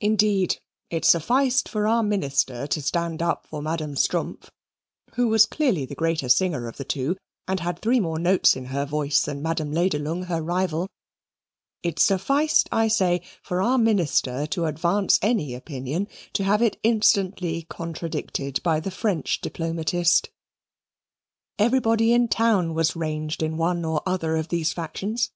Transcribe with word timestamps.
Indeed 0.00 0.60
it 0.88 1.04
sufficed 1.04 1.68
for 1.68 1.88
our 1.88 2.04
Minister 2.04 2.68
to 2.68 2.80
stand 2.80 3.20
up 3.20 3.44
for 3.48 3.60
Madame 3.60 3.96
Strumpff, 3.96 4.50
who 5.14 5.26
was 5.26 5.46
clearly 5.46 5.84
the 5.84 5.96
greater 5.96 6.28
singer 6.28 6.68
of 6.68 6.76
the 6.76 6.84
two, 6.84 7.16
and 7.48 7.58
had 7.58 7.80
three 7.80 7.98
more 7.98 8.20
notes 8.20 8.54
in 8.54 8.66
her 8.66 8.84
voice 8.86 9.22
than 9.22 9.42
Madame 9.42 9.72
Lederlung 9.72 10.26
her 10.26 10.40
rival 10.40 10.86
it 11.82 11.98
sufficed, 11.98 12.68
I 12.70 12.86
say, 12.86 13.20
for 13.42 13.60
our 13.60 13.78
Minister 13.78 14.46
to 14.46 14.66
advance 14.66 15.18
any 15.20 15.54
opinion 15.56 16.06
to 16.34 16.44
have 16.44 16.62
it 16.62 16.78
instantly 16.84 17.62
contradicted 17.62 18.62
by 18.62 18.78
the 18.78 18.92
French 18.92 19.40
diplomatist. 19.40 20.30
Everybody 21.58 22.12
in 22.12 22.26
the 22.28 22.28
town 22.28 22.74
was 22.74 22.94
ranged 22.94 23.42
in 23.42 23.56
one 23.56 23.84
or 23.84 24.04
other 24.06 24.36
of 24.36 24.50
these 24.50 24.72
factions. 24.72 25.32